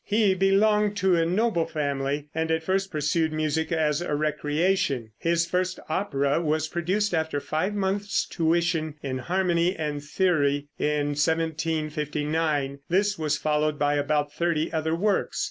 He 0.03 0.33
belonged 0.33 0.97
to 0.97 1.15
a 1.15 1.27
noble 1.27 1.67
family, 1.67 2.25
and 2.33 2.49
at 2.49 2.63
first 2.63 2.89
pursued 2.89 3.31
music 3.31 3.71
as 3.71 4.01
a 4.01 4.15
recreation. 4.15 5.11
His 5.19 5.45
first 5.45 5.79
opera 5.89 6.41
was 6.41 6.67
produced 6.69 7.13
after 7.13 7.39
five 7.39 7.75
months' 7.75 8.25
tuition 8.25 8.95
in 9.03 9.19
harmony 9.19 9.75
and 9.75 10.03
theory, 10.03 10.69
in 10.79 11.09
1759; 11.13 12.79
this 12.89 13.19
was 13.19 13.37
followed 13.37 13.77
by 13.77 13.93
about 13.93 14.33
thirty 14.33 14.73
other 14.73 14.95
works. 14.95 15.39